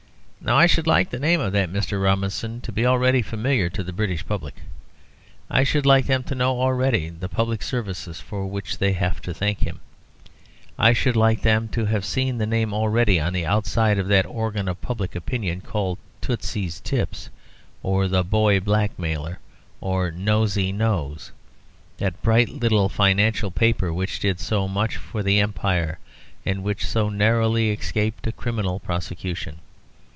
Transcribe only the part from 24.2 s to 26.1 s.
so much for the Empire